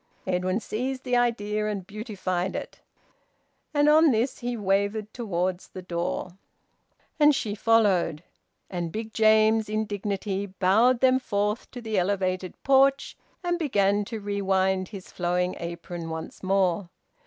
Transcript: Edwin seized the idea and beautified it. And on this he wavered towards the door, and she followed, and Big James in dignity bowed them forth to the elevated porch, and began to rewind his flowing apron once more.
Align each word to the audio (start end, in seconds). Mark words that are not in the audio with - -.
Edwin 0.25 0.59
seized 0.59 1.03
the 1.03 1.15
idea 1.15 1.67
and 1.67 1.85
beautified 1.85 2.55
it. 2.55 2.81
And 3.71 3.87
on 3.87 4.09
this 4.09 4.39
he 4.39 4.57
wavered 4.57 5.13
towards 5.13 5.67
the 5.67 5.83
door, 5.83 6.39
and 7.19 7.35
she 7.35 7.53
followed, 7.53 8.23
and 8.67 8.91
Big 8.91 9.13
James 9.13 9.69
in 9.69 9.85
dignity 9.85 10.47
bowed 10.47 11.01
them 11.01 11.19
forth 11.19 11.69
to 11.69 11.81
the 11.81 11.99
elevated 11.99 12.55
porch, 12.63 13.15
and 13.43 13.59
began 13.59 14.03
to 14.05 14.19
rewind 14.19 14.87
his 14.87 15.11
flowing 15.11 15.55
apron 15.59 16.09
once 16.09 16.41
more. 16.41 16.89